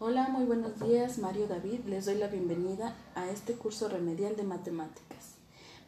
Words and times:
Hola, 0.00 0.28
muy 0.28 0.44
buenos 0.44 0.80
días, 0.80 1.18
Mario 1.18 1.46
David. 1.46 1.84
Les 1.86 2.06
doy 2.06 2.16
la 2.16 2.26
bienvenida 2.26 2.96
a 3.14 3.30
este 3.30 3.54
curso 3.54 3.88
remedial 3.88 4.34
de 4.34 4.42
matemáticas. 4.42 5.36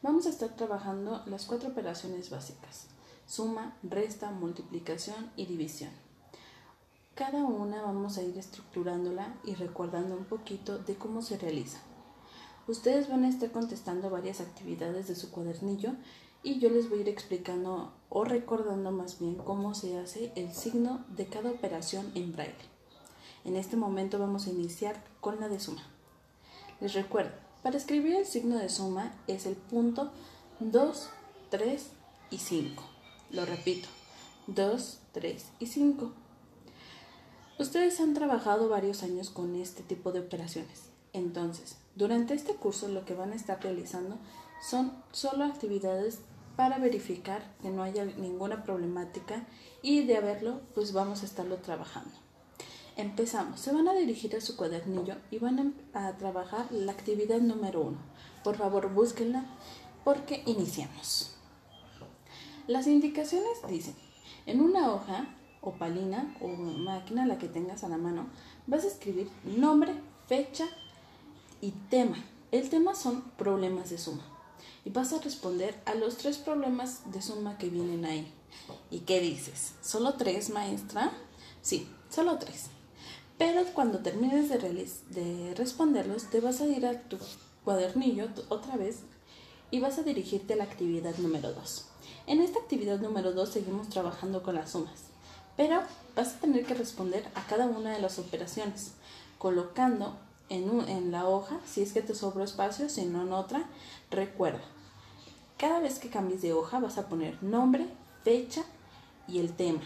Vamos 0.01 0.27
a 0.27 0.31
estar 0.31 0.55
trabajando 0.55 1.25
las 1.27 1.45
cuatro 1.45 1.71
operaciones 1.71 2.31
básicas, 2.31 2.87
suma, 3.27 3.77
resta, 3.83 4.31
multiplicación 4.31 5.33
y 5.35 5.47
división. 5.47 5.91
Cada 7.17 7.45
una 7.45 7.83
vamos 7.83 8.17
a 8.17 8.23
ir 8.23 8.39
estructurándola 8.39 9.35
y 9.45 9.55
recordando 9.55 10.17
un 10.17 10.27
poquito 10.27 10.79
de 10.79 10.95
cómo 10.95 11.21
se 11.21 11.37
realiza. 11.37 11.81
Ustedes 12.69 13.11
van 13.11 13.25
a 13.25 13.29
estar 13.29 13.51
contestando 13.51 14.09
varias 14.09 14.41
actividades 14.41 15.09
de 15.09 15.17
su 15.17 15.33
cuadernillo 15.33 15.91
y 16.45 16.61
yo 16.61 16.71
les 16.71 16.89
voy 16.89 17.01
a 17.01 17.03
ir 17.03 17.09
explicando 17.09 17.93
o 18.09 18.25
recordando 18.25 18.93
más 18.93 19.19
bien 19.19 19.35
cómo 19.35 19.75
se 19.75 19.99
hace 19.99 20.31
el 20.37 20.53
signo 20.53 21.05
de 21.09 21.27
cada 21.27 21.51
operación 21.51 22.13
en 22.15 22.33
braille. 22.33 22.76
En 23.47 23.55
este 23.55 23.77
momento 23.77 24.19
vamos 24.19 24.49
a 24.49 24.51
iniciar 24.51 25.01
con 25.21 25.39
la 25.39 25.49
de 25.49 25.61
suma. 25.61 25.85
Les 26.81 26.95
recuerdo, 26.95 27.31
para 27.63 27.77
escribir 27.77 28.17
el 28.17 28.27
signo 28.27 28.59
de 28.59 28.69
suma 28.69 29.15
es 29.29 29.47
el 29.47 29.55
punto 29.55 30.11
2, 30.59 31.09
3 31.51 31.87
y 32.31 32.39
5. 32.39 32.83
Lo 33.31 33.47
repito, 33.47 33.89
2, 34.49 34.99
3 35.13 35.47
y 35.61 35.67
5. 35.67 36.13
Ustedes 37.61 38.01
han 38.01 38.15
trabajado 38.15 38.69
varios 38.69 39.05
años 39.05 39.31
con 39.31 39.55
este 39.55 39.85
tipo 39.85 40.11
de 40.11 40.21
operaciones. 40.21 40.91
Entonces, 41.13 41.77
durante 41.95 42.35
este 42.35 42.57
curso 42.57 42.89
lo 42.89 43.05
que 43.05 43.15
van 43.15 43.31
a 43.31 43.37
estar 43.37 43.63
realizando 43.63 44.19
son 44.61 44.93
solo 45.13 45.45
actividades 45.45 46.19
para 46.57 46.79
verificar 46.79 47.55
que 47.63 47.71
no 47.71 47.85
haya 47.85 48.07
ninguna 48.07 48.65
problemática 48.65 49.47
y 49.83 50.05
de 50.05 50.17
haberlo, 50.17 50.63
pues 50.75 50.93
vamos 50.93 51.23
a 51.23 51.27
estarlo 51.27 51.59
trabajando. 51.59 52.26
Empezamos. 52.97 53.61
Se 53.61 53.73
van 53.73 53.89
a 53.89 53.95
dirigir 53.95 54.35
a 54.37 54.41
su 54.41 54.57
cuadernillo 54.57 55.17
y 55.31 55.39
van 55.39 55.75
a, 55.93 56.17
trabajar 56.17 56.73
la 56.73 56.93
actividad 56.93 57.41
número 57.41 57.83
uno. 57.83 57.99
Por 58.43 58.57
favor, 58.57 58.93
búsquenla 58.93 59.45
porque 60.03 60.43
iniciamos. 60.47 61.37
Las 62.67 62.87
indicaciones 62.87 63.59
dicen, 63.69 63.95
en 64.47 64.63
una 64.63 64.91
hoja 64.93 65.37
opalina 65.61 66.35
o 66.41 66.49
máquina, 66.49 67.27
la 67.27 67.37
que 67.37 67.49
tengas 67.49 67.85
a 67.85 67.89
la 67.89 67.99
mano, 67.99 68.29
vas 68.67 68.85
a 68.85 68.89
escribir 68.89 69.29
nombre, 69.45 69.93
fecha 70.27 70.65
y 71.61 71.73
tema. 71.91 72.17
El 72.51 72.71
tema 72.71 72.95
son 72.95 73.23
problemas 73.37 73.91
de 73.91 73.99
suma. 73.99 74.23
Y 74.87 74.91
vas 74.91 75.13
a 75.13 75.21
responder 75.21 75.79
a 75.85 75.95
los 75.95 76.17
tres 76.17 76.39
problemas 76.39 77.11
de 77.13 77.21
suma 77.21 77.59
que 77.59 77.69
vienen 77.69 78.07
ahí. 78.07 78.33
¿Y 78.91 79.01
qué 79.01 79.21
dices? 79.21 79.75
¿Solo 79.83 80.15
tres, 80.15 80.49
maestra? 80.49 81.13
Sí, 81.61 81.89
solo 82.09 82.39
tres. 82.39 82.71
Pero 83.39 83.65
cuando 83.75 83.99
termines 83.99 84.49
de, 84.49 84.59
de 85.11 85.55
responderlos, 85.55 86.25
te 86.31 86.41
vas 86.41 86.61
a 86.61 86.67
ir 86.67 86.87
a 86.87 87.03
tu 87.03 87.19
cuadernillo 87.65 88.29
otra 88.49 88.77
vez 88.77 89.01
y 89.71 89.81
vas 89.81 89.99
a 89.99 90.03
dirigirte 90.03 90.55
a 90.55 90.57
la 90.57 90.65
actividad 90.65 91.17
número 91.19 91.53
2. 91.53 91.87
En 92.29 92.41
esta 92.41 92.59
actividad 92.59 92.99
número 93.01 93.33
2 93.33 93.49
seguimos 93.49 93.89
trabajando 93.89 94.43
con 94.43 94.55
las 94.55 94.71
sumas, 94.71 95.05
pero 95.57 95.83
vas 96.15 96.35
a 96.35 96.41
tener 96.41 96.65
que 96.65 96.75
responder 96.75 97.29
a 97.35 97.47
cada 97.47 97.67
una 97.67 97.93
de 97.93 98.01
las 98.01 98.19
operaciones, 98.19 98.93
colocando 99.39 100.17
en, 100.49 100.81
en 100.89 101.13
la 101.13 101.29
hoja, 101.29 101.61
si 101.67 101.83
es 101.83 101.93
que 101.93 102.03
te 102.03 102.15
sobró 102.15 102.43
espacio, 102.43 102.89
si 102.89 103.05
no 103.05 103.23
en 103.23 103.33
otra, 103.33 103.69
recuerda, 104.11 104.63
cada 105.59 105.81
vez 105.81 105.99
que 105.99 106.11
cambies 106.11 106.43
de 106.43 106.53
hoja 106.53 106.79
vas 106.81 106.97
a 106.99 107.09
poner 107.09 107.43
nombre, 107.43 107.87
fecha 108.25 108.65
y 109.29 109.41
el 109.41 109.53
tema 109.53 109.83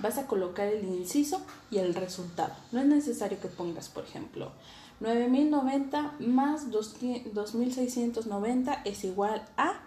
vas 0.00 0.18
a 0.18 0.26
colocar 0.26 0.66
el 0.66 0.84
inciso 0.84 1.40
y 1.70 1.78
el 1.78 1.94
resultado. 1.94 2.52
No 2.72 2.80
es 2.80 2.86
necesario 2.86 3.40
que 3.40 3.48
pongas, 3.48 3.88
por 3.88 4.04
ejemplo, 4.04 4.52
9090 5.00 6.16
más 6.20 6.70
2690 6.70 8.82
es 8.84 9.04
igual 9.04 9.44
a, 9.56 9.80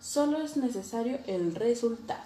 solo 0.00 0.40
es 0.40 0.56
necesario 0.56 1.18
el 1.26 1.54
resultado. 1.54 2.24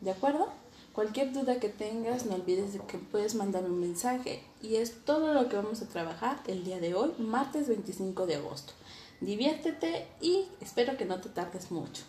¿De 0.00 0.10
acuerdo? 0.10 0.48
Cualquier 0.92 1.32
duda 1.32 1.58
que 1.58 1.68
tengas, 1.68 2.26
no 2.26 2.36
olvides 2.36 2.72
de 2.72 2.78
que 2.80 2.98
puedes 2.98 3.34
mandar 3.34 3.64
un 3.64 3.80
mensaje 3.80 4.44
y 4.62 4.76
es 4.76 5.04
todo 5.04 5.34
lo 5.34 5.48
que 5.48 5.56
vamos 5.56 5.82
a 5.82 5.88
trabajar 5.88 6.38
el 6.46 6.62
día 6.64 6.78
de 6.78 6.94
hoy, 6.94 7.12
martes 7.18 7.66
25 7.68 8.26
de 8.26 8.36
agosto. 8.36 8.72
Diviértete 9.20 10.06
y 10.20 10.46
espero 10.60 10.96
que 10.96 11.04
no 11.04 11.20
te 11.20 11.30
tardes 11.30 11.72
mucho. 11.72 12.04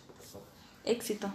Éxito. 0.84 1.28